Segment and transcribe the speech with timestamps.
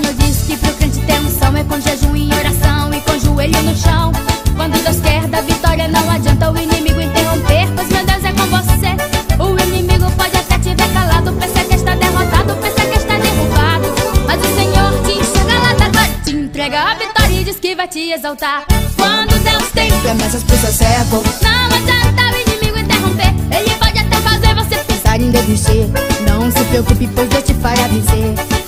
[0.00, 4.10] que pro crente ter unção é com jejum e oração e com joelho no chão.
[4.56, 8.46] Quando Deus quer dar vitória, não adianta o inimigo interromper, pois meu Deus é com
[8.46, 9.40] você.
[9.40, 13.86] O inimigo pode até te ver calado, pensa que está derrotado, pensa que está derrubado.
[14.26, 17.76] Mas o Senhor te enxerga lá da glória, te entrega a vitória e diz que
[17.76, 18.64] vai te exaltar.
[18.96, 24.16] Quando Deus tem promessas pro seu servo, não adianta o inimigo interromper, ele pode até
[24.16, 25.88] fazer você pensar em desistir.
[26.26, 28.63] Não se preocupe, pois Deus te fará vencer.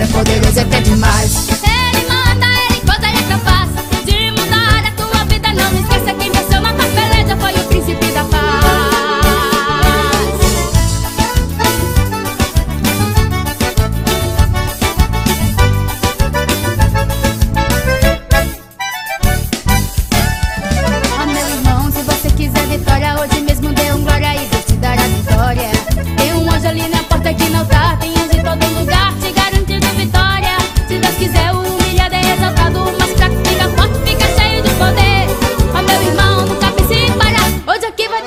[0.00, 1.57] É poderoso, até demais.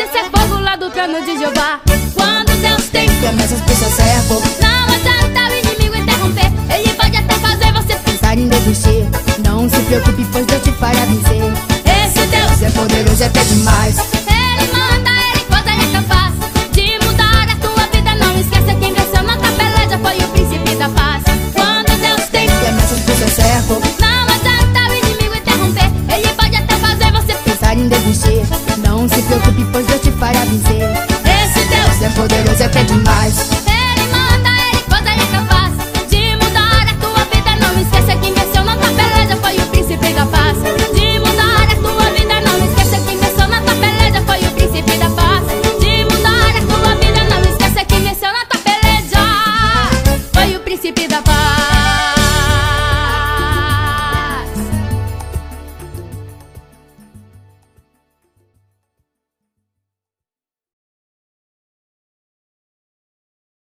[0.01, 1.79] Descer fogo lá do trono de Jeová.
[2.15, 6.51] Quando Deus tem Promessas pro seu servo, não adianta o inimigo interromper.
[6.73, 9.07] Ele pode até fazer você pensar em desistir.
[9.45, 11.53] Não se preocupe, pois Deus te fará vencer.
[11.85, 13.97] Esse Deus é poderoso, é até demais.
[14.25, 16.33] Ele manda, ele pode, ele é capaz
[16.71, 18.15] de mudar a tua vida.
[18.15, 21.23] Não esqueça quem venceu na tabela, foi o príncipe da paz.
[21.53, 25.91] Quando Deus tem Promessas pro seu servo, não adianta o inimigo interromper.
[26.11, 28.41] Ele pode até fazer você pensar em desistir.
[28.83, 29.21] Não se
[32.21, 33.49] poderoso, é até demais.
[33.65, 35.73] Ele manda, ele pode, ele é capaz
[36.07, 37.55] de mudar a tua vida.
[37.59, 40.57] Não esqueça quem venceu na tabela, foi o príncipe da paz.
[40.93, 45.09] De mudar a tua vida, não esqueça quem venceu na tabela, foi o príncipe da
[45.09, 45.43] paz.
[45.79, 49.89] De mudar a tua vida, não esqueça quem venceu na tabela,
[50.31, 51.30] foi o príncipe da paz.